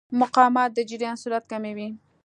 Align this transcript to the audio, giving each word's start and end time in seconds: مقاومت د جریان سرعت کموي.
مقاومت 0.21 0.69
د 0.73 0.79
جریان 0.89 1.15
سرعت 1.23 1.43
کموي. 1.51 1.89